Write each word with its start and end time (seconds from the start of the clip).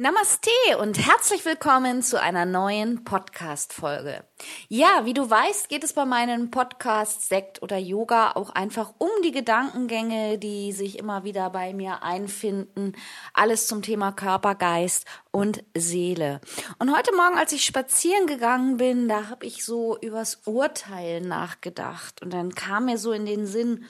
Namaste 0.00 0.50
und 0.80 0.96
herzlich 0.96 1.44
willkommen 1.44 2.04
zu 2.04 2.22
einer 2.22 2.46
neuen 2.46 3.02
Podcast-Folge. 3.02 4.22
Ja, 4.68 5.04
wie 5.06 5.12
du 5.12 5.28
weißt, 5.28 5.68
geht 5.68 5.82
es 5.82 5.92
bei 5.92 6.04
meinem 6.04 6.52
Podcast 6.52 7.28
Sekt 7.28 7.62
oder 7.62 7.78
Yoga 7.78 8.30
auch 8.36 8.50
einfach 8.50 8.94
um 8.98 9.08
die 9.24 9.32
Gedankengänge, 9.32 10.38
die 10.38 10.70
sich 10.70 11.00
immer 11.00 11.24
wieder 11.24 11.50
bei 11.50 11.74
mir 11.74 12.04
einfinden. 12.04 12.94
Alles 13.34 13.66
zum 13.66 13.82
Thema 13.82 14.12
Körper, 14.12 14.54
Geist 14.54 15.04
und 15.32 15.64
Seele. 15.76 16.40
Und 16.78 16.96
heute 16.96 17.12
Morgen, 17.16 17.36
als 17.36 17.50
ich 17.50 17.64
spazieren 17.64 18.28
gegangen 18.28 18.76
bin, 18.76 19.08
da 19.08 19.28
habe 19.28 19.46
ich 19.46 19.64
so 19.64 19.98
übers 20.00 20.42
Urteilen 20.44 21.26
nachgedacht. 21.26 22.22
Und 22.22 22.32
dann 22.32 22.54
kam 22.54 22.84
mir 22.84 22.98
so 22.98 23.10
in 23.10 23.26
den 23.26 23.46
Sinn, 23.46 23.84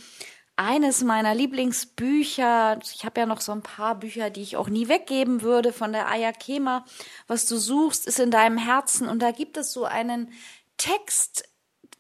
eines 0.59 1.05
meiner 1.05 1.35
Lieblingsbücher. 1.35 2.81
Ich 2.83 3.05
habe 3.05 3.21
ja 3.21 3.27
noch 3.27 3.41
so 3.41 3.53
ein 3.53 3.63
paar 3.63 3.95
Bücher, 3.95 4.29
die 4.29 4.43
ich 4.43 4.57
auch 4.57 4.69
nie 4.69 4.89
weggeben 4.89 5.43
würde 5.43 5.73
von 5.73 5.93
der 5.93 6.09
Ayakema. 6.09 6.85
Was 7.29 7.47
du 7.47 7.57
suchst, 7.59 8.07
ist 8.07 8.19
in 8.19 8.33
deinem 8.33 8.59
Herzen. 8.59 9.09
Und 9.09 9.21
da 9.21 9.31
gibt 9.31 9.57
es 9.57 9.73
so 9.73 9.85
einen 9.85 10.33
Text, 10.77 11.49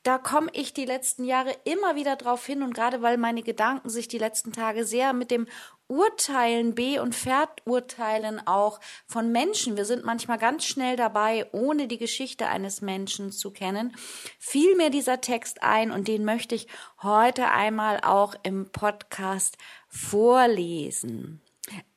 da 0.03 0.19
komme 0.19 0.51
ich 0.53 0.73
die 0.73 0.85
letzten 0.85 1.25
Jahre 1.25 1.55
immer 1.65 1.97
wieder 1.97 2.17
drauf 2.17 2.45
hin 2.45 2.63
und 2.63 2.75
gerade 2.75 3.03
weil 3.03 3.17
meine 3.19 3.43
Gedanken 3.43 3.89
sich 3.91 4.09
die 4.09 4.19
letzten 4.19 4.53
Tage 4.53 4.85
sehr 4.85 5.13
mit 5.13 5.31
dem 5.31 5.47
Urteilen 5.89 6.75
B 6.75 6.99
und 6.99 7.15
Verurteilen 7.15 8.47
auch 8.47 8.79
von 9.07 9.33
Menschen. 9.33 9.77
Wir 9.77 9.87
sind 9.87 10.05
manchmal 10.05 10.39
ganz 10.39 10.67
schnell 10.67 10.97
dabei, 10.97 11.47
ohne 11.53 11.89
die 11.89 11.97
Geschichte 11.97 12.47
eines 12.47 12.83
Menschen 12.83 13.33
zu 13.33 13.51
kennen. 13.51 13.97
Fiel 14.39 14.77
mir 14.77 14.91
dieser 14.91 15.23
Text 15.23 15.63
ein 15.63 15.91
und 15.91 16.07
den 16.07 16.25
möchte 16.27 16.55
ich 16.55 16.69
heute 17.03 17.49
einmal 17.49 18.01
auch 18.03 18.35
im 18.43 18.71
Podcast 18.71 19.57
vorlesen. 19.89 21.41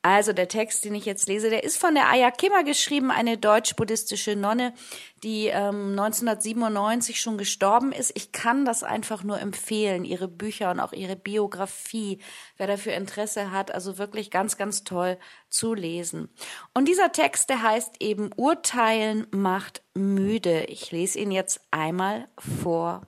Also 0.02 0.32
der 0.32 0.48
Text, 0.48 0.84
den 0.84 0.96
ich 0.96 1.04
jetzt 1.04 1.28
lese, 1.28 1.48
der 1.48 1.62
ist 1.62 1.76
von 1.76 1.94
der 1.94 2.08
Ayakema 2.08 2.62
geschrieben, 2.62 3.12
eine 3.12 3.38
deutsch-buddhistische 3.38 4.34
Nonne, 4.34 4.74
die 5.22 5.46
ähm, 5.46 5.90
1997 5.90 7.20
schon 7.20 7.38
gestorben 7.38 7.92
ist. 7.92 8.10
Ich 8.16 8.32
kann 8.32 8.64
das 8.64 8.82
einfach 8.82 9.22
nur 9.22 9.38
empfehlen, 9.38 10.04
ihre 10.04 10.26
Bücher 10.26 10.72
und 10.72 10.80
auch 10.80 10.92
ihre 10.92 11.14
Biografie, 11.14 12.18
wer 12.56 12.66
dafür 12.66 12.94
Interesse 12.94 13.52
hat, 13.52 13.72
also 13.72 13.96
wirklich 13.96 14.30
ganz, 14.32 14.56
ganz 14.56 14.82
toll 14.82 15.18
zu 15.48 15.72
lesen. 15.72 16.28
Und 16.74 16.88
dieser 16.88 17.12
Text, 17.12 17.48
der 17.48 17.62
heißt 17.62 18.02
eben 18.02 18.30
Urteilen 18.36 19.28
macht 19.30 19.82
müde. 19.94 20.64
Ich 20.64 20.90
lese 20.90 21.20
ihn 21.20 21.30
jetzt 21.30 21.60
einmal 21.70 22.28
vor. 22.38 23.02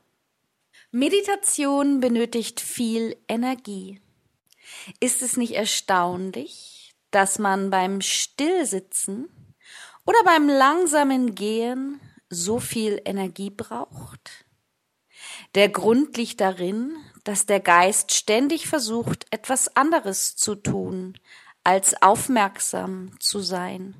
Meditation 0.92 1.98
benötigt 1.98 2.60
viel 2.60 3.16
Energie. 3.26 4.00
Ist 5.00 5.22
es 5.22 5.36
nicht 5.36 5.54
erstaunlich, 5.54 6.94
dass 7.10 7.38
man 7.38 7.70
beim 7.70 8.00
Stillsitzen 8.00 9.28
oder 10.06 10.22
beim 10.24 10.48
langsamen 10.48 11.34
Gehen 11.34 12.00
so 12.28 12.58
viel 12.58 13.00
Energie 13.04 13.50
braucht? 13.50 14.44
Der 15.54 15.68
Grund 15.68 16.16
liegt 16.16 16.40
darin, 16.40 16.96
dass 17.22 17.46
der 17.46 17.60
Geist 17.60 18.12
ständig 18.12 18.66
versucht, 18.66 19.26
etwas 19.30 19.76
anderes 19.76 20.36
zu 20.36 20.54
tun, 20.54 21.18
als 21.62 22.00
aufmerksam 22.02 23.18
zu 23.20 23.40
sein. 23.40 23.94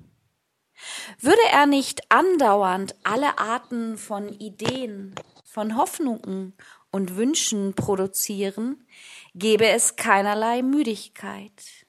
Würde 1.21 1.41
er 1.51 1.67
nicht 1.67 2.11
andauernd 2.11 2.95
alle 3.05 3.39
Arten 3.39 3.97
von 3.97 4.29
Ideen, 4.29 5.15
von 5.45 5.77
Hoffnungen 5.77 6.55
und 6.91 7.17
Wünschen 7.17 7.75
produzieren, 7.75 8.87
gäbe 9.35 9.69
es 9.69 9.97
keinerlei 9.97 10.63
Müdigkeit. 10.63 11.87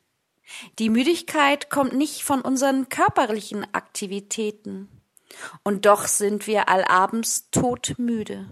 Die 0.80 0.90
Müdigkeit 0.90 1.70
kommt 1.70 1.94
nicht 1.94 2.24
von 2.24 2.42
unseren 2.42 2.90
körperlichen 2.90 3.66
Aktivitäten, 3.74 4.90
und 5.64 5.86
doch 5.86 6.08
sind 6.08 6.48
wir 6.48 6.70
allabends 6.70 7.50
todmüde. 7.52 8.50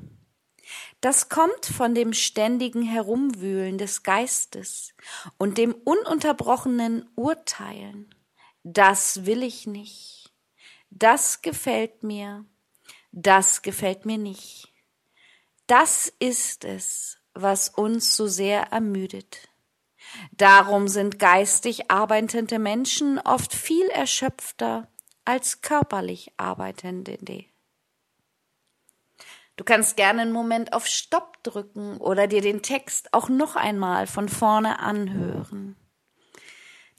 Das 1.01 1.29
kommt 1.29 1.65
von 1.65 1.93
dem 1.95 2.13
ständigen 2.13 2.81
Herumwühlen 2.83 3.77
des 3.77 4.03
Geistes 4.03 4.93
und 5.37 5.57
dem 5.57 5.73
ununterbrochenen 5.73 7.09
Urteilen. 7.15 8.13
Das 8.63 9.25
will 9.25 9.43
ich 9.43 9.67
nicht. 9.67 10.33
Das 10.89 11.41
gefällt 11.41 12.03
mir. 12.03 12.45
Das 13.11 13.61
gefällt 13.61 14.05
mir 14.05 14.17
nicht. 14.17 14.73
Das 15.67 16.11
ist 16.19 16.65
es, 16.65 17.17
was 17.33 17.69
uns 17.69 18.15
so 18.15 18.27
sehr 18.27 18.71
ermüdet. 18.71 19.49
Darum 20.31 20.87
sind 20.87 21.19
geistig 21.19 21.89
arbeitende 21.89 22.59
Menschen 22.59 23.19
oft 23.19 23.53
viel 23.53 23.87
erschöpfter 23.87 24.87
als 25.25 25.61
körperlich 25.61 26.31
arbeitende. 26.37 27.45
Du 29.55 29.63
kannst 29.63 29.97
gerne 29.97 30.21
einen 30.23 30.31
Moment 30.31 30.73
auf 30.73 30.87
Stopp 30.87 31.41
drücken 31.43 31.97
oder 31.97 32.27
dir 32.27 32.41
den 32.41 32.61
Text 32.63 33.13
auch 33.13 33.29
noch 33.29 33.55
einmal 33.55 34.07
von 34.07 34.27
vorne 34.27 34.79
anhören. 34.79 35.75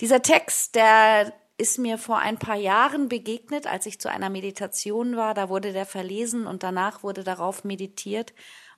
Dieser 0.01 0.23
Text, 0.23 0.75
der 0.75 1.33
ist 1.57 1.79
mir 1.79 1.99
vor 1.99 2.19
ein 2.19 2.39
paar 2.39 2.57
Jahren 2.57 3.09
begegnet, 3.09 3.67
als 3.67 3.87
ich 3.87 4.01
zu 4.01 4.11
einer 4.11 4.31
Meditation 4.31 5.17
war. 5.17 5.35
Da 5.35 5.49
wurde 5.49 5.73
der 5.73 5.87
verlesen 5.87 6.47
und 6.47 6.63
danach 6.63 7.03
wurde 7.03 7.23
darauf 7.23 7.65
meditiert. 7.65 8.33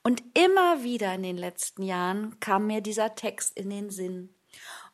Und 0.06 0.22
immer 0.34 0.84
wieder 0.84 1.12
in 1.14 1.24
den 1.24 1.36
letzten 1.36 1.82
Jahren 1.82 2.38
kam 2.38 2.68
mir 2.68 2.80
dieser 2.80 3.16
Text 3.16 3.58
in 3.58 3.70
den 3.70 3.90
Sinn. 3.90 4.32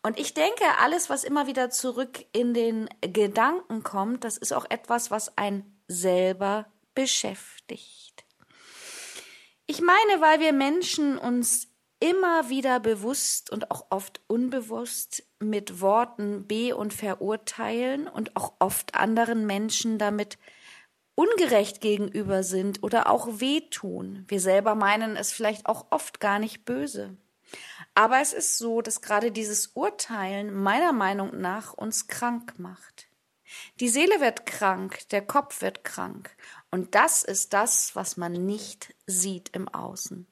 Und 0.03 0.19
ich 0.19 0.33
denke, 0.33 0.65
alles, 0.81 1.11
was 1.11 1.23
immer 1.23 1.47
wieder 1.47 1.69
zurück 1.69 2.25
in 2.33 2.55
den 2.55 2.89
Gedanken 3.03 3.83
kommt, 3.83 4.25
das 4.25 4.39
ist 4.39 4.55
auch 4.55 4.65
etwas, 4.71 5.11
was 5.11 5.37
ein 5.37 5.71
selber 5.87 6.65
beschäftigt. 6.95 8.25
Ich 9.67 9.83
meine, 9.83 10.23
weil 10.23 10.41
wir 10.41 10.55
Menschen 10.55 11.19
uns 11.19 11.69
immer 12.01 12.49
wieder 12.49 12.81
bewusst 12.81 13.51
und 13.51 13.71
auch 13.71 13.89
oft 13.91 14.23
unbewusst 14.29 15.25
mit 15.41 15.83
Worten 15.83 16.47
be- 16.47 16.75
und 16.75 16.95
verurteilen 16.95 18.09
und 18.09 18.35
auch 18.35 18.55
oft 18.61 18.95
anderen 18.95 19.45
Menschen 19.45 19.99
damit 19.99 20.39
ungerecht 21.15 21.81
gegenüber 21.81 22.43
sind 22.43 22.83
oder 22.83 23.11
auch 23.11 23.41
wehtun. 23.41 24.25
Wir 24.29 24.41
selber 24.41 24.75
meinen 24.75 25.17
es 25.17 25.33
vielleicht 25.33 25.67
auch 25.67 25.87
oft 25.91 26.21
gar 26.21 26.39
nicht 26.39 26.65
böse. 26.65 27.17
Aber 27.95 28.21
es 28.21 28.33
ist 28.33 28.59
so, 28.59 28.81
dass 28.81 29.03
gerade 29.03 29.31
dieses 29.33 29.69
Urteilen 29.75 30.55
meiner 30.55 30.93
Meinung 30.93 31.41
nach 31.41 31.75
uns 31.75 32.07
krank 32.07 32.59
macht. 32.59 33.09
Die 33.81 33.89
Seele 33.89 34.21
wird 34.21 34.47
krank, 34.47 35.09
der 35.11 35.21
Kopf 35.21 35.61
wird 35.61 35.85
krank. 35.85 36.35
Und 36.71 36.95
das 36.95 37.23
ist 37.23 37.53
das, 37.53 37.95
was 37.95 38.17
man 38.17 38.33
nicht 38.33 38.95
sieht 39.07 39.51
im 39.55 39.69
Außen. 39.69 40.27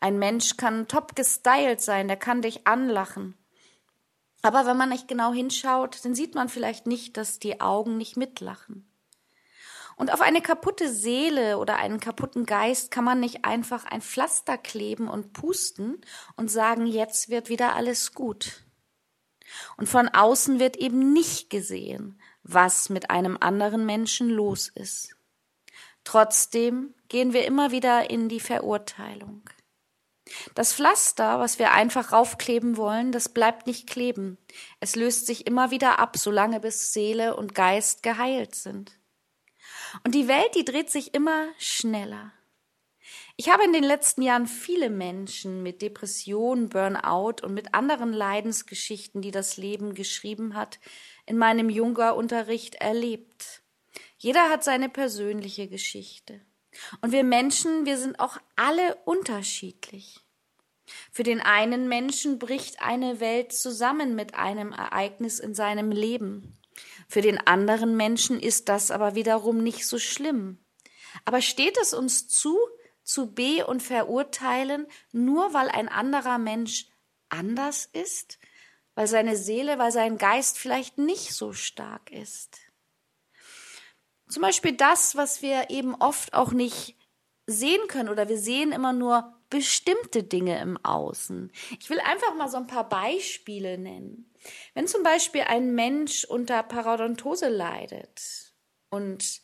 Ein 0.00 0.18
Mensch 0.18 0.56
kann 0.56 0.88
top 0.88 1.16
gestylt 1.16 1.80
sein, 1.80 2.08
der 2.08 2.16
kann 2.16 2.42
dich 2.42 2.66
anlachen. 2.66 3.38
Aber 4.42 4.66
wenn 4.66 4.76
man 4.76 4.90
nicht 4.90 5.08
genau 5.08 5.32
hinschaut, 5.32 6.04
dann 6.04 6.14
sieht 6.14 6.34
man 6.34 6.48
vielleicht 6.48 6.86
nicht, 6.86 7.16
dass 7.16 7.38
die 7.38 7.60
Augen 7.60 7.96
nicht 7.96 8.16
mitlachen. 8.16 8.88
Und 9.98 10.12
auf 10.12 10.20
eine 10.20 10.40
kaputte 10.40 10.88
Seele 10.88 11.58
oder 11.58 11.76
einen 11.76 11.98
kaputten 11.98 12.46
Geist 12.46 12.92
kann 12.92 13.04
man 13.04 13.18
nicht 13.18 13.44
einfach 13.44 13.84
ein 13.84 14.00
Pflaster 14.00 14.56
kleben 14.56 15.08
und 15.08 15.32
pusten 15.32 16.00
und 16.36 16.50
sagen, 16.50 16.86
jetzt 16.86 17.30
wird 17.30 17.48
wieder 17.48 17.74
alles 17.74 18.14
gut. 18.14 18.62
Und 19.76 19.88
von 19.88 20.08
außen 20.08 20.60
wird 20.60 20.76
eben 20.76 21.12
nicht 21.12 21.50
gesehen, 21.50 22.20
was 22.44 22.90
mit 22.90 23.10
einem 23.10 23.36
anderen 23.40 23.86
Menschen 23.86 24.30
los 24.30 24.68
ist. 24.68 25.16
Trotzdem 26.04 26.94
gehen 27.08 27.32
wir 27.32 27.44
immer 27.44 27.72
wieder 27.72 28.08
in 28.08 28.28
die 28.28 28.40
Verurteilung. 28.40 29.42
Das 30.54 30.74
Pflaster, 30.74 31.40
was 31.40 31.58
wir 31.58 31.72
einfach 31.72 32.12
raufkleben 32.12 32.76
wollen, 32.76 33.10
das 33.10 33.30
bleibt 33.30 33.66
nicht 33.66 33.88
kleben. 33.88 34.38
Es 34.78 34.94
löst 34.94 35.26
sich 35.26 35.46
immer 35.46 35.72
wieder 35.72 35.98
ab, 35.98 36.18
solange 36.18 36.60
bis 36.60 36.92
Seele 36.92 37.34
und 37.34 37.54
Geist 37.54 38.04
geheilt 38.04 38.54
sind. 38.54 38.97
Und 40.04 40.14
die 40.14 40.28
Welt, 40.28 40.54
die 40.54 40.64
dreht 40.64 40.90
sich 40.90 41.14
immer 41.14 41.48
schneller. 41.58 42.32
Ich 43.36 43.48
habe 43.50 43.64
in 43.64 43.72
den 43.72 43.84
letzten 43.84 44.22
Jahren 44.22 44.46
viele 44.46 44.90
Menschen 44.90 45.62
mit 45.62 45.80
Depression, 45.80 46.68
Burnout 46.68 47.44
und 47.44 47.54
mit 47.54 47.72
anderen 47.72 48.12
Leidensgeschichten, 48.12 49.22
die 49.22 49.30
das 49.30 49.56
Leben 49.56 49.94
geschrieben 49.94 50.54
hat, 50.54 50.80
in 51.24 51.38
meinem 51.38 51.70
Jungerunterricht 51.70 52.74
erlebt. 52.76 53.62
Jeder 54.16 54.50
hat 54.50 54.64
seine 54.64 54.88
persönliche 54.88 55.68
Geschichte. 55.68 56.40
Und 57.00 57.12
wir 57.12 57.24
Menschen, 57.24 57.86
wir 57.86 57.96
sind 57.96 58.18
auch 58.18 58.38
alle 58.56 58.96
unterschiedlich. 59.04 60.20
Für 61.12 61.22
den 61.22 61.40
einen 61.40 61.88
Menschen 61.88 62.38
bricht 62.38 62.80
eine 62.82 63.20
Welt 63.20 63.52
zusammen 63.52 64.14
mit 64.14 64.34
einem 64.34 64.72
Ereignis 64.72 65.38
in 65.38 65.54
seinem 65.54 65.92
Leben. 65.92 66.58
Für 67.08 67.22
den 67.22 67.38
anderen 67.38 67.96
Menschen 67.96 68.40
ist 68.40 68.68
das 68.68 68.90
aber 68.90 69.14
wiederum 69.14 69.62
nicht 69.62 69.86
so 69.86 69.98
schlimm. 69.98 70.58
Aber 71.24 71.40
steht 71.40 71.78
es 71.78 71.94
uns 71.94 72.28
zu, 72.28 72.58
zu 73.02 73.32
be 73.32 73.66
und 73.66 73.82
verurteilen, 73.82 74.86
nur 75.12 75.54
weil 75.54 75.68
ein 75.68 75.88
anderer 75.88 76.38
Mensch 76.38 76.88
anders 77.28 77.88
ist, 77.92 78.38
weil 78.94 79.06
seine 79.06 79.36
Seele, 79.36 79.78
weil 79.78 79.92
sein 79.92 80.18
Geist 80.18 80.58
vielleicht 80.58 80.98
nicht 80.98 81.32
so 81.32 81.52
stark 81.52 82.10
ist? 82.10 82.58
Zum 84.28 84.42
Beispiel 84.42 84.72
das, 84.72 85.16
was 85.16 85.40
wir 85.40 85.70
eben 85.70 85.94
oft 85.94 86.34
auch 86.34 86.52
nicht 86.52 86.96
sehen 87.46 87.88
können 87.88 88.10
oder 88.10 88.28
wir 88.28 88.38
sehen 88.38 88.72
immer 88.72 88.92
nur 88.92 89.37
bestimmte 89.50 90.22
Dinge 90.22 90.60
im 90.60 90.76
Außen. 90.84 91.50
Ich 91.80 91.90
will 91.90 92.00
einfach 92.00 92.34
mal 92.34 92.48
so 92.48 92.56
ein 92.56 92.66
paar 92.66 92.88
Beispiele 92.88 93.78
nennen. 93.78 94.32
Wenn 94.74 94.86
zum 94.86 95.02
Beispiel 95.02 95.42
ein 95.42 95.74
Mensch 95.74 96.24
unter 96.24 96.62
Parodontose 96.62 97.48
leidet 97.48 98.52
und 98.90 99.40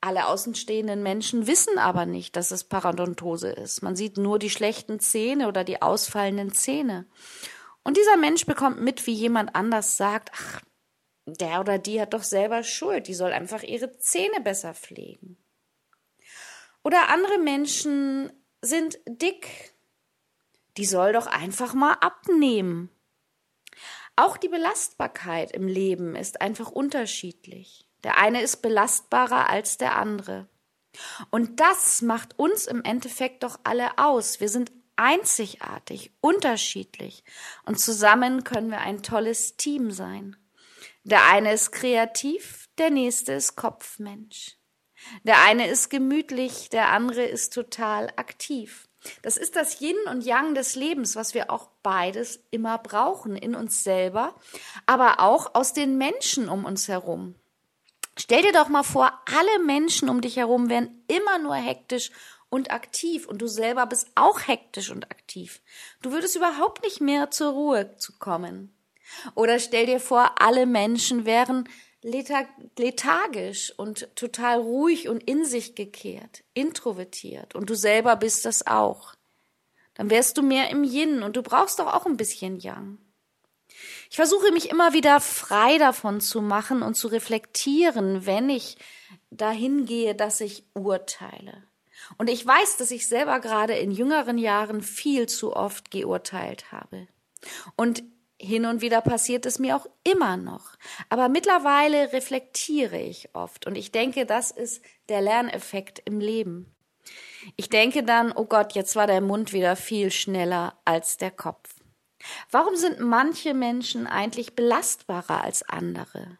alle 0.00 0.26
außenstehenden 0.26 1.02
Menschen 1.02 1.46
wissen 1.46 1.78
aber 1.78 2.04
nicht, 2.04 2.36
dass 2.36 2.50
es 2.50 2.64
Parodontose 2.64 3.50
ist. 3.50 3.82
Man 3.82 3.96
sieht 3.96 4.18
nur 4.18 4.38
die 4.38 4.50
schlechten 4.50 5.00
Zähne 5.00 5.48
oder 5.48 5.64
die 5.64 5.80
ausfallenden 5.80 6.52
Zähne. 6.52 7.06
Und 7.84 7.96
dieser 7.96 8.18
Mensch 8.18 8.44
bekommt 8.44 8.80
mit, 8.80 9.06
wie 9.06 9.14
jemand 9.14 9.54
anders 9.54 9.96
sagt, 9.96 10.30
ach, 10.34 10.60
der 11.26 11.60
oder 11.60 11.78
die 11.78 12.00
hat 12.02 12.12
doch 12.12 12.22
selber 12.22 12.62
Schuld, 12.62 13.08
die 13.08 13.14
soll 13.14 13.32
einfach 13.32 13.62
ihre 13.62 13.96
Zähne 13.96 14.42
besser 14.42 14.74
pflegen. 14.74 15.38
Oder 16.82 17.08
andere 17.08 17.38
Menschen 17.38 18.30
sind 18.64 18.98
dick, 19.06 19.74
die 20.76 20.84
soll 20.84 21.12
doch 21.12 21.26
einfach 21.26 21.74
mal 21.74 21.94
abnehmen. 21.94 22.90
Auch 24.16 24.36
die 24.36 24.48
Belastbarkeit 24.48 25.52
im 25.52 25.66
Leben 25.66 26.14
ist 26.14 26.40
einfach 26.40 26.70
unterschiedlich. 26.70 27.86
Der 28.04 28.18
eine 28.18 28.42
ist 28.42 28.62
belastbarer 28.62 29.48
als 29.48 29.78
der 29.78 29.96
andere. 29.96 30.48
Und 31.30 31.58
das 31.60 32.02
macht 32.02 32.38
uns 32.38 32.66
im 32.66 32.82
Endeffekt 32.84 33.42
doch 33.42 33.58
alle 33.64 33.98
aus. 33.98 34.40
Wir 34.40 34.48
sind 34.48 34.70
einzigartig, 34.96 36.12
unterschiedlich 36.20 37.24
und 37.64 37.80
zusammen 37.80 38.44
können 38.44 38.70
wir 38.70 38.80
ein 38.80 39.02
tolles 39.02 39.56
Team 39.56 39.90
sein. 39.90 40.36
Der 41.02 41.24
eine 41.26 41.52
ist 41.52 41.72
kreativ, 41.72 42.68
der 42.78 42.90
nächste 42.90 43.32
ist 43.32 43.56
Kopfmensch. 43.56 44.56
Der 45.22 45.42
eine 45.42 45.68
ist 45.68 45.90
gemütlich, 45.90 46.70
der 46.70 46.88
andere 46.90 47.24
ist 47.24 47.52
total 47.52 48.08
aktiv. 48.16 48.88
Das 49.22 49.36
ist 49.36 49.56
das 49.56 49.80
Yin 49.80 49.96
und 50.10 50.24
Yang 50.24 50.54
des 50.54 50.74
Lebens, 50.76 51.14
was 51.16 51.34
wir 51.34 51.50
auch 51.50 51.68
beides 51.82 52.40
immer 52.50 52.78
brauchen 52.78 53.36
in 53.36 53.54
uns 53.54 53.84
selber, 53.84 54.34
aber 54.86 55.20
auch 55.20 55.54
aus 55.54 55.72
den 55.72 55.98
Menschen 55.98 56.48
um 56.48 56.64
uns 56.64 56.88
herum. 56.88 57.34
Stell 58.16 58.42
dir 58.42 58.52
doch 58.52 58.68
mal 58.68 58.84
vor, 58.84 59.12
alle 59.26 59.64
Menschen 59.64 60.08
um 60.08 60.20
dich 60.20 60.36
herum 60.36 60.68
wären 60.68 61.02
immer 61.08 61.38
nur 61.38 61.56
hektisch 61.56 62.10
und 62.48 62.70
aktiv 62.70 63.26
und 63.26 63.42
du 63.42 63.48
selber 63.48 63.86
bist 63.86 64.08
auch 64.14 64.46
hektisch 64.46 64.90
und 64.90 65.10
aktiv. 65.10 65.60
Du 66.00 66.12
würdest 66.12 66.36
überhaupt 66.36 66.84
nicht 66.84 67.00
mehr 67.00 67.30
zur 67.30 67.52
Ruhe 67.52 67.96
zu 67.96 68.16
kommen. 68.18 68.72
Oder 69.34 69.58
stell 69.58 69.86
dir 69.86 70.00
vor, 70.00 70.40
alle 70.40 70.64
Menschen 70.64 71.24
wären 71.24 71.68
lethargisch 72.04 73.72
und 73.76 74.14
total 74.14 74.60
ruhig 74.60 75.08
und 75.08 75.22
in 75.22 75.44
sich 75.46 75.74
gekehrt, 75.74 76.44
introvertiert 76.52 77.54
und 77.54 77.70
du 77.70 77.74
selber 77.74 78.16
bist 78.16 78.44
das 78.44 78.66
auch. 78.66 79.14
Dann 79.94 80.10
wärst 80.10 80.36
du 80.36 80.42
mehr 80.42 80.70
im 80.70 80.84
Yin 80.84 81.22
und 81.22 81.36
du 81.36 81.42
brauchst 81.42 81.78
doch 81.78 81.92
auch 81.92 82.04
ein 82.04 82.18
bisschen 82.18 82.60
Yang. 82.60 82.98
Ich 84.10 84.16
versuche 84.16 84.52
mich 84.52 84.70
immer 84.70 84.92
wieder 84.92 85.18
frei 85.20 85.78
davon 85.78 86.20
zu 86.20 86.42
machen 86.42 86.82
und 86.82 86.94
zu 86.94 87.08
reflektieren, 87.08 88.26
wenn 88.26 88.50
ich 88.50 88.76
dahin 89.30 89.86
gehe, 89.86 90.14
dass 90.14 90.40
ich 90.40 90.64
urteile. 90.74 91.64
Und 92.18 92.28
ich 92.28 92.44
weiß, 92.44 92.76
dass 92.76 92.90
ich 92.90 93.06
selber 93.06 93.40
gerade 93.40 93.74
in 93.74 93.90
jüngeren 93.90 94.36
Jahren 94.36 94.82
viel 94.82 95.26
zu 95.26 95.56
oft 95.56 95.90
geurteilt 95.90 96.70
habe. 96.70 97.08
Und 97.76 98.02
hin 98.44 98.66
und 98.66 98.80
wieder 98.80 99.00
passiert 99.00 99.46
es 99.46 99.58
mir 99.58 99.76
auch 99.76 99.86
immer 100.04 100.36
noch. 100.36 100.76
Aber 101.08 101.28
mittlerweile 101.28 102.12
reflektiere 102.12 103.00
ich 103.00 103.34
oft 103.34 103.66
und 103.66 103.76
ich 103.76 103.92
denke, 103.92 104.26
das 104.26 104.50
ist 104.50 104.82
der 105.08 105.20
Lerneffekt 105.20 106.02
im 106.04 106.20
Leben. 106.20 106.74
Ich 107.56 107.68
denke 107.68 108.02
dann, 108.02 108.32
oh 108.32 108.46
Gott, 108.46 108.72
jetzt 108.72 108.96
war 108.96 109.06
der 109.06 109.20
Mund 109.20 109.52
wieder 109.52 109.76
viel 109.76 110.10
schneller 110.10 110.78
als 110.84 111.16
der 111.16 111.30
Kopf. 111.30 111.74
Warum 112.50 112.76
sind 112.76 113.00
manche 113.00 113.52
Menschen 113.52 114.06
eigentlich 114.06 114.54
belastbarer 114.54 115.44
als 115.44 115.62
andere? 115.62 116.38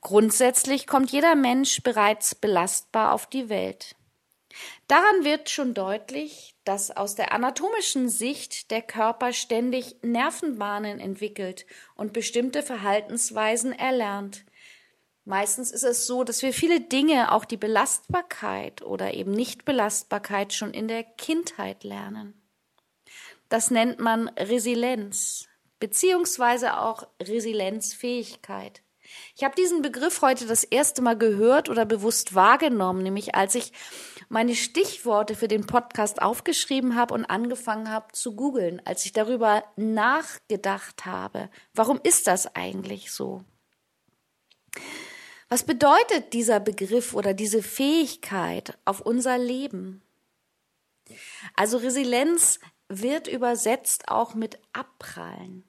Grundsätzlich 0.00 0.86
kommt 0.86 1.10
jeder 1.10 1.34
Mensch 1.34 1.82
bereits 1.82 2.34
belastbar 2.34 3.12
auf 3.12 3.26
die 3.26 3.48
Welt. 3.48 3.96
Daran 4.86 5.24
wird 5.24 5.50
schon 5.50 5.74
deutlich, 5.74 6.53
dass 6.64 6.90
aus 6.90 7.14
der 7.14 7.32
anatomischen 7.32 8.08
Sicht 8.08 8.70
der 8.70 8.82
Körper 8.82 9.32
ständig 9.32 9.96
Nervenbahnen 10.02 10.98
entwickelt 10.98 11.66
und 11.94 12.12
bestimmte 12.12 12.62
Verhaltensweisen 12.62 13.72
erlernt. 13.72 14.44
Meistens 15.26 15.70
ist 15.70 15.84
es 15.84 16.06
so, 16.06 16.22
dass 16.22 16.42
wir 16.42 16.52
viele 16.52 16.80
Dinge, 16.80 17.32
auch 17.32 17.44
die 17.44 17.56
Belastbarkeit 17.56 18.82
oder 18.82 19.14
eben 19.14 19.32
Nichtbelastbarkeit 19.32 20.52
schon 20.52 20.72
in 20.72 20.88
der 20.88 21.02
Kindheit 21.02 21.82
lernen. 21.84 22.34
Das 23.48 23.70
nennt 23.70 24.00
man 24.00 24.28
Resilienz, 24.28 25.48
beziehungsweise 25.80 26.78
auch 26.78 27.06
Resilienzfähigkeit. 27.22 28.83
Ich 29.36 29.44
habe 29.44 29.54
diesen 29.54 29.82
Begriff 29.82 30.22
heute 30.22 30.46
das 30.46 30.64
erste 30.64 31.02
Mal 31.02 31.16
gehört 31.16 31.68
oder 31.68 31.84
bewusst 31.84 32.34
wahrgenommen, 32.34 33.02
nämlich 33.02 33.34
als 33.34 33.54
ich 33.54 33.72
meine 34.28 34.54
Stichworte 34.54 35.34
für 35.34 35.48
den 35.48 35.66
Podcast 35.66 36.22
aufgeschrieben 36.22 36.96
habe 36.96 37.14
und 37.14 37.24
angefangen 37.24 37.90
habe 37.90 38.12
zu 38.12 38.34
googeln, 38.34 38.80
als 38.84 39.04
ich 39.04 39.12
darüber 39.12 39.64
nachgedacht 39.76 41.04
habe. 41.04 41.50
Warum 41.74 42.00
ist 42.02 42.26
das 42.26 42.54
eigentlich 42.54 43.12
so? 43.12 43.42
Was 45.48 45.64
bedeutet 45.64 46.32
dieser 46.32 46.58
Begriff 46.60 47.14
oder 47.14 47.34
diese 47.34 47.62
Fähigkeit 47.62 48.76
auf 48.84 49.00
unser 49.00 49.38
Leben? 49.38 50.02
Also 51.54 51.78
Resilienz 51.78 52.58
wird 52.88 53.28
übersetzt 53.28 54.08
auch 54.08 54.34
mit 54.34 54.58
abprallen. 54.72 55.64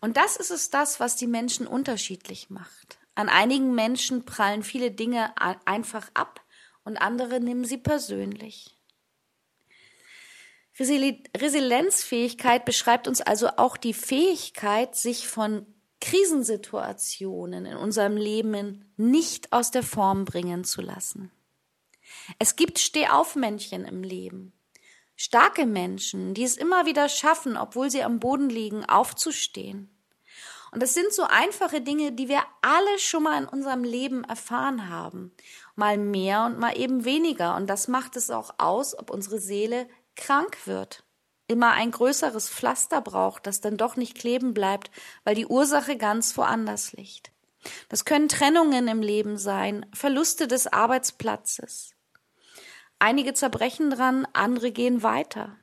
Und 0.00 0.16
das 0.16 0.36
ist 0.36 0.50
es 0.50 0.70
das, 0.70 1.00
was 1.00 1.16
die 1.16 1.26
Menschen 1.26 1.66
unterschiedlich 1.66 2.50
macht. 2.50 2.98
An 3.14 3.28
einigen 3.28 3.74
Menschen 3.74 4.24
prallen 4.24 4.62
viele 4.62 4.90
Dinge 4.90 5.32
einfach 5.66 6.08
ab 6.14 6.40
und 6.84 6.96
andere 6.96 7.40
nehmen 7.40 7.64
sie 7.64 7.78
persönlich. 7.78 8.78
Resilienzfähigkeit 10.78 12.64
beschreibt 12.64 13.08
uns 13.08 13.20
also 13.20 13.48
auch 13.56 13.76
die 13.76 13.94
Fähigkeit, 13.94 14.94
sich 14.94 15.26
von 15.26 15.66
Krisensituationen 16.00 17.66
in 17.66 17.76
unserem 17.76 18.16
Leben 18.16 18.92
nicht 18.96 19.52
aus 19.52 19.72
der 19.72 19.82
Form 19.82 20.24
bringen 20.24 20.62
zu 20.64 20.80
lassen. 20.80 21.32
Es 22.38 22.56
gibt 22.56 22.78
Stehaufmännchen 22.78 23.84
im 23.84 24.02
Leben. 24.02 24.52
Starke 25.20 25.66
Menschen, 25.66 26.32
die 26.32 26.44
es 26.44 26.56
immer 26.56 26.86
wieder 26.86 27.08
schaffen, 27.08 27.56
obwohl 27.56 27.90
sie 27.90 28.04
am 28.04 28.20
Boden 28.20 28.48
liegen, 28.48 28.84
aufzustehen. 28.84 29.90
Und 30.70 30.80
das 30.80 30.94
sind 30.94 31.12
so 31.12 31.24
einfache 31.24 31.80
Dinge, 31.80 32.12
die 32.12 32.28
wir 32.28 32.40
alle 32.62 32.98
schon 33.00 33.24
mal 33.24 33.42
in 33.42 33.48
unserem 33.48 33.82
Leben 33.82 34.22
erfahren 34.22 34.88
haben. 34.88 35.32
Mal 35.74 35.98
mehr 35.98 36.44
und 36.44 36.60
mal 36.60 36.78
eben 36.78 37.04
weniger. 37.04 37.56
Und 37.56 37.66
das 37.66 37.88
macht 37.88 38.14
es 38.14 38.30
auch 38.30 38.54
aus, 38.58 38.96
ob 38.96 39.10
unsere 39.10 39.40
Seele 39.40 39.88
krank 40.14 40.56
wird. 40.66 41.02
Immer 41.48 41.72
ein 41.72 41.90
größeres 41.90 42.48
Pflaster 42.48 43.00
braucht, 43.00 43.44
das 43.48 43.60
dann 43.60 43.76
doch 43.76 43.96
nicht 43.96 44.16
kleben 44.16 44.54
bleibt, 44.54 44.92
weil 45.24 45.34
die 45.34 45.46
Ursache 45.46 45.96
ganz 45.96 46.36
woanders 46.36 46.92
liegt. 46.92 47.32
Das 47.88 48.04
können 48.04 48.28
Trennungen 48.28 48.86
im 48.86 49.02
Leben 49.02 49.36
sein, 49.36 49.84
Verluste 49.92 50.46
des 50.46 50.68
Arbeitsplatzes, 50.68 51.96
Einige 52.98 53.34
zerbrechen 53.34 53.90
dran, 53.90 54.26
andere 54.32 54.72
gehen 54.72 55.02
weiter. 55.02 55.56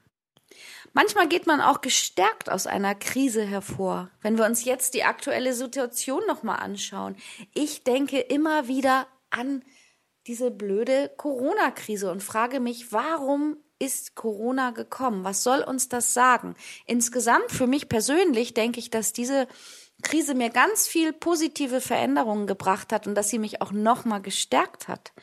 Manchmal 0.94 1.28
geht 1.28 1.46
man 1.46 1.60
auch 1.60 1.82
gestärkt 1.82 2.50
aus 2.50 2.68
einer 2.68 2.96
Krise 2.96 3.44
hervor. 3.44 4.10
Wenn 4.22 4.38
wir 4.38 4.46
uns 4.46 4.64
jetzt 4.64 4.94
die 4.94 5.04
aktuelle 5.04 5.54
Situation 5.54 6.22
nochmal 6.26 6.60
anschauen. 6.60 7.18
Ich 7.54 7.84
denke 7.84 8.20
immer 8.20 8.70
wieder 8.70 9.06
an 9.30 9.64
diese 10.26 10.52
blöde 10.52 11.12
Corona-Krise 11.18 12.10
und 12.10 12.24
frage 12.24 12.62
mich, 12.62 12.94
warum 12.94 13.58
ist 13.78 14.16
Corona 14.16 14.72
gekommen? 14.72 15.26
Was 15.26 15.44
soll 15.44 15.62
uns 15.62 15.90
das 15.90 16.14
sagen? 16.14 16.56
Insgesamt 16.86 17.52
für 17.52 17.68
mich 17.68 17.90
persönlich 17.90 18.54
denke 18.54 18.80
ich, 18.80 18.90
dass 18.90 19.12
diese 19.12 19.48
Krise 20.04 20.36
mir 20.36 20.50
ganz 20.50 20.88
viel 20.88 21.14
positive 21.14 21.82
Veränderungen 21.82 22.48
gebracht 22.48 22.92
hat 22.92 23.08
und 23.08 23.16
dass 23.16 23.30
sie 23.30 23.40
mich 23.40 23.62
auch 23.62 23.72
nochmal 23.72 24.22
gestärkt 24.22 24.88
hat. 24.88 25.14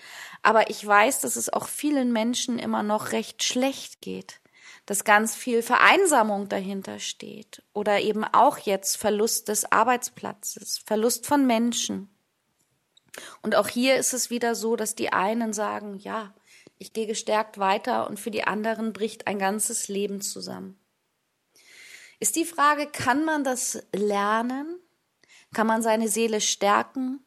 Aber 0.42 0.70
ich 0.70 0.84
weiß, 0.84 1.20
dass 1.20 1.36
es 1.36 1.52
auch 1.52 1.68
vielen 1.68 2.12
Menschen 2.12 2.58
immer 2.58 2.82
noch 2.82 3.12
recht 3.12 3.42
schlecht 3.42 4.00
geht, 4.00 4.40
dass 4.86 5.04
ganz 5.04 5.36
viel 5.36 5.62
Vereinsamung 5.62 6.48
dahinter 6.48 6.98
steht 6.98 7.62
oder 7.72 8.00
eben 8.00 8.24
auch 8.24 8.58
jetzt 8.58 8.96
Verlust 8.96 9.48
des 9.48 9.70
Arbeitsplatzes, 9.70 10.78
Verlust 10.84 11.26
von 11.26 11.46
Menschen. 11.46 12.08
Und 13.42 13.54
auch 13.54 13.68
hier 13.68 13.96
ist 13.96 14.14
es 14.14 14.30
wieder 14.30 14.54
so, 14.54 14.74
dass 14.74 14.94
die 14.94 15.12
einen 15.12 15.52
sagen, 15.52 15.98
ja, 15.98 16.34
ich 16.78 16.92
gehe 16.92 17.06
gestärkt 17.06 17.58
weiter 17.58 18.08
und 18.08 18.18
für 18.18 18.30
die 18.30 18.44
anderen 18.44 18.92
bricht 18.92 19.26
ein 19.26 19.38
ganzes 19.38 19.88
Leben 19.88 20.20
zusammen. 20.20 20.81
Ist 22.22 22.36
die 22.36 22.44
Frage, 22.44 22.86
kann 22.86 23.24
man 23.24 23.42
das 23.42 23.82
lernen? 23.92 24.78
Kann 25.52 25.66
man 25.66 25.82
seine 25.82 26.06
Seele 26.06 26.40
stärken? 26.40 27.18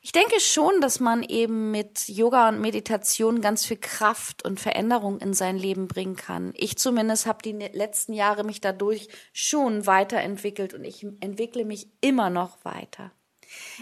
Ich 0.00 0.12
denke 0.12 0.40
schon, 0.40 0.80
dass 0.80 1.00
man 1.00 1.22
eben 1.22 1.70
mit 1.70 2.08
Yoga 2.08 2.48
und 2.48 2.58
Meditation 2.58 3.42
ganz 3.42 3.66
viel 3.66 3.76
Kraft 3.76 4.46
und 4.46 4.58
Veränderung 4.58 5.20
in 5.20 5.34
sein 5.34 5.58
Leben 5.58 5.86
bringen 5.86 6.16
kann. 6.16 6.54
Ich 6.56 6.78
zumindest 6.78 7.26
habe 7.26 7.42
die 7.42 7.52
letzten 7.52 8.14
Jahre 8.14 8.42
mich 8.42 8.62
dadurch 8.62 9.08
schon 9.34 9.84
weiterentwickelt 9.84 10.72
und 10.72 10.82
ich 10.82 11.02
entwickle 11.20 11.66
mich 11.66 11.90
immer 12.00 12.30
noch 12.30 12.64
weiter. 12.64 13.12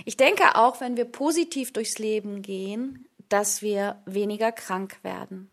Ich 0.04 0.16
denke 0.16 0.56
auch, 0.56 0.80
wenn 0.80 0.96
wir 0.96 1.04
positiv 1.04 1.72
durchs 1.72 2.00
Leben 2.00 2.42
gehen, 2.42 3.06
dass 3.28 3.62
wir 3.62 4.02
weniger 4.04 4.50
krank 4.50 4.98
werden. 5.04 5.48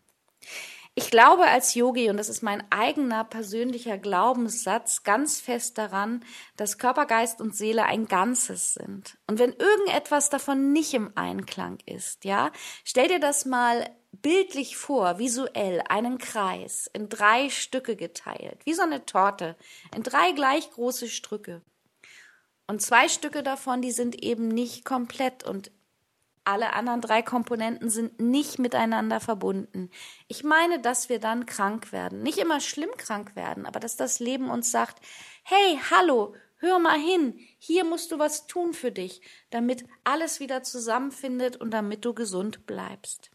Ich 0.96 1.10
glaube 1.10 1.46
als 1.46 1.74
Yogi, 1.74 2.08
und 2.08 2.18
das 2.18 2.28
ist 2.28 2.42
mein 2.42 2.62
eigener 2.70 3.24
persönlicher 3.24 3.98
Glaubenssatz, 3.98 5.02
ganz 5.02 5.40
fest 5.40 5.76
daran, 5.76 6.24
dass 6.56 6.78
Körper, 6.78 7.06
Geist 7.06 7.40
und 7.40 7.56
Seele 7.56 7.84
ein 7.84 8.06
Ganzes 8.06 8.74
sind. 8.74 9.18
Und 9.26 9.40
wenn 9.40 9.52
irgendetwas 9.52 10.30
davon 10.30 10.72
nicht 10.72 10.94
im 10.94 11.10
Einklang 11.16 11.78
ist, 11.84 12.24
ja, 12.24 12.52
stell 12.84 13.08
dir 13.08 13.18
das 13.18 13.44
mal 13.44 13.90
bildlich 14.12 14.76
vor, 14.76 15.18
visuell, 15.18 15.82
einen 15.88 16.18
Kreis 16.18 16.88
in 16.92 17.08
drei 17.08 17.50
Stücke 17.50 17.96
geteilt, 17.96 18.60
wie 18.64 18.74
so 18.74 18.82
eine 18.82 19.04
Torte, 19.04 19.56
in 19.96 20.04
drei 20.04 20.30
gleich 20.30 20.70
große 20.70 21.08
Stücke. 21.08 21.62
Und 22.68 22.82
zwei 22.82 23.08
Stücke 23.08 23.42
davon, 23.42 23.82
die 23.82 23.90
sind 23.90 24.22
eben 24.22 24.46
nicht 24.46 24.84
komplett 24.84 25.42
und 25.42 25.72
alle 26.44 26.72
anderen 26.72 27.00
drei 27.00 27.22
Komponenten 27.22 27.90
sind 27.90 28.20
nicht 28.20 28.58
miteinander 28.58 29.20
verbunden. 29.20 29.90
Ich 30.28 30.44
meine, 30.44 30.78
dass 30.78 31.08
wir 31.08 31.18
dann 31.18 31.46
krank 31.46 31.92
werden. 31.92 32.22
Nicht 32.22 32.38
immer 32.38 32.60
schlimm 32.60 32.90
krank 32.96 33.34
werden, 33.36 33.66
aber 33.66 33.80
dass 33.80 33.96
das 33.96 34.20
Leben 34.20 34.50
uns 34.50 34.70
sagt, 34.70 35.04
hey, 35.42 35.80
hallo, 35.90 36.34
hör 36.56 36.78
mal 36.78 36.98
hin, 36.98 37.38
hier 37.58 37.84
musst 37.84 38.12
du 38.12 38.18
was 38.18 38.46
tun 38.46 38.72
für 38.72 38.92
dich, 38.92 39.20
damit 39.50 39.84
alles 40.04 40.40
wieder 40.40 40.62
zusammenfindet 40.62 41.56
und 41.56 41.70
damit 41.70 42.04
du 42.04 42.14
gesund 42.14 42.66
bleibst. 42.66 43.30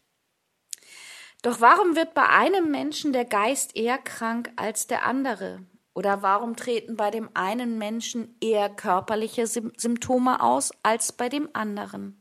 Doch 1.42 1.60
warum 1.60 1.96
wird 1.96 2.12
bei 2.12 2.28
einem 2.28 2.70
Menschen 2.70 3.12
der 3.12 3.24
Geist 3.24 3.74
eher 3.74 3.98
krank 3.98 4.52
als 4.56 4.86
der 4.86 5.04
andere? 5.04 5.64
Oder 5.94 6.22
warum 6.22 6.54
treten 6.54 6.96
bei 6.96 7.10
dem 7.10 7.30
einen 7.34 7.78
Menschen 7.78 8.36
eher 8.40 8.68
körperliche 8.68 9.46
Symptome 9.46 10.40
aus 10.42 10.70
als 10.82 11.12
bei 11.12 11.28
dem 11.28 11.48
anderen? 11.52 12.19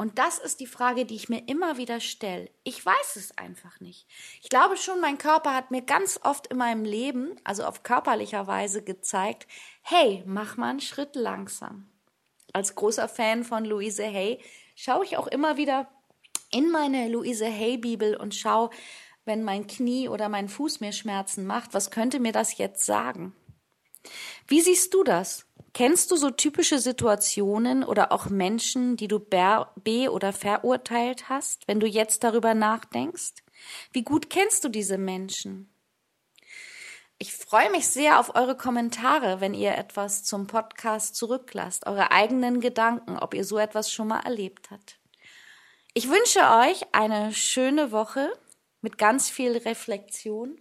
Und 0.00 0.18
das 0.18 0.38
ist 0.38 0.60
die 0.60 0.68
Frage, 0.68 1.04
die 1.04 1.16
ich 1.16 1.28
mir 1.28 1.48
immer 1.48 1.76
wieder 1.76 1.98
stelle. 1.98 2.48
Ich 2.62 2.86
weiß 2.86 3.16
es 3.16 3.36
einfach 3.36 3.80
nicht. 3.80 4.06
Ich 4.40 4.48
glaube 4.48 4.76
schon, 4.76 5.00
mein 5.00 5.18
Körper 5.18 5.52
hat 5.52 5.72
mir 5.72 5.82
ganz 5.82 6.20
oft 6.22 6.46
in 6.46 6.56
meinem 6.56 6.84
Leben, 6.84 7.34
also 7.42 7.64
auf 7.64 7.82
körperlicher 7.82 8.46
Weise 8.46 8.84
gezeigt, 8.84 9.48
hey, 9.82 10.22
mach 10.24 10.56
mal 10.56 10.70
einen 10.70 10.80
Schritt 10.80 11.16
langsam. 11.16 11.88
Als 12.52 12.76
großer 12.76 13.08
Fan 13.08 13.42
von 13.42 13.64
Louise 13.64 14.04
Hay 14.04 14.40
schaue 14.76 15.04
ich 15.04 15.16
auch 15.16 15.26
immer 15.26 15.56
wieder 15.56 15.88
in 16.52 16.70
meine 16.70 17.08
Louise 17.08 17.46
Hay 17.46 17.76
Bibel 17.76 18.16
und 18.16 18.36
schaue, 18.36 18.70
wenn 19.24 19.42
mein 19.42 19.66
Knie 19.66 20.08
oder 20.08 20.28
mein 20.28 20.48
Fuß 20.48 20.78
mir 20.78 20.92
Schmerzen 20.92 21.44
macht, 21.44 21.74
was 21.74 21.90
könnte 21.90 22.20
mir 22.20 22.32
das 22.32 22.56
jetzt 22.56 22.86
sagen? 22.86 23.34
Wie 24.46 24.60
siehst 24.60 24.94
du 24.94 25.02
das? 25.02 25.47
Kennst 25.78 26.10
du 26.10 26.16
so 26.16 26.32
typische 26.32 26.80
Situationen 26.80 27.84
oder 27.84 28.10
auch 28.10 28.28
Menschen, 28.30 28.96
die 28.96 29.06
du 29.06 29.20
be- 29.20 30.10
oder 30.10 30.32
verurteilt 30.32 31.28
hast, 31.28 31.68
wenn 31.68 31.78
du 31.78 31.86
jetzt 31.86 32.24
darüber 32.24 32.52
nachdenkst? 32.52 33.34
Wie 33.92 34.02
gut 34.02 34.28
kennst 34.28 34.64
du 34.64 34.70
diese 34.70 34.98
Menschen? 34.98 35.72
Ich 37.16 37.32
freue 37.32 37.70
mich 37.70 37.86
sehr 37.86 38.18
auf 38.18 38.34
eure 38.34 38.56
Kommentare, 38.56 39.40
wenn 39.40 39.54
ihr 39.54 39.78
etwas 39.78 40.24
zum 40.24 40.48
Podcast 40.48 41.14
zurücklasst, 41.14 41.86
eure 41.86 42.10
eigenen 42.10 42.58
Gedanken, 42.58 43.16
ob 43.16 43.32
ihr 43.32 43.44
so 43.44 43.56
etwas 43.56 43.92
schon 43.92 44.08
mal 44.08 44.24
erlebt 44.24 44.72
habt. 44.72 44.98
Ich 45.94 46.08
wünsche 46.08 46.40
euch 46.40 46.92
eine 46.92 47.32
schöne 47.32 47.92
Woche 47.92 48.32
mit 48.80 48.98
ganz 48.98 49.30
viel 49.30 49.56
Reflexion 49.56 50.60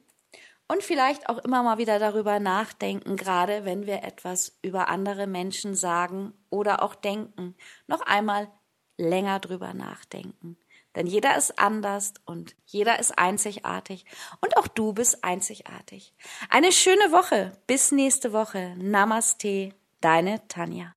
und 0.67 0.83
vielleicht 0.83 1.29
auch 1.29 1.37
immer 1.39 1.63
mal 1.63 1.77
wieder 1.77 1.99
darüber 1.99 2.39
nachdenken, 2.39 3.15
gerade 3.15 3.65
wenn 3.65 3.85
wir 3.85 4.03
etwas 4.03 4.57
über 4.61 4.89
andere 4.89 5.27
Menschen 5.27 5.75
sagen 5.75 6.33
oder 6.49 6.83
auch 6.83 6.95
denken, 6.95 7.55
noch 7.87 8.01
einmal 8.01 8.49
länger 8.97 9.39
drüber 9.39 9.73
nachdenken. 9.73 10.57
Denn 10.95 11.05
jeder 11.05 11.37
ist 11.37 11.59
anders 11.59 12.15
und 12.25 12.55
jeder 12.65 12.99
ist 12.99 13.19
einzigartig 13.19 14.05
und 14.41 14.57
auch 14.57 14.67
du 14.67 14.93
bist 14.93 15.23
einzigartig. 15.23 16.15
Eine 16.49 16.71
schöne 16.71 17.11
Woche. 17.11 17.51
Bis 17.67 17.91
nächste 17.91 18.33
Woche. 18.33 18.73
Namaste. 18.77 19.73
Deine 20.01 20.47
Tanja. 20.47 20.96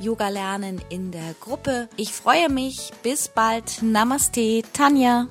Yoga 0.00 0.28
lernen 0.28 0.80
in 0.90 1.10
der 1.10 1.34
Gruppe. 1.40 1.88
Ich 1.96 2.12
freue 2.12 2.48
mich. 2.48 2.92
Bis 3.02 3.28
bald. 3.28 3.82
Namaste, 3.82 4.62
Tanja. 4.72 5.26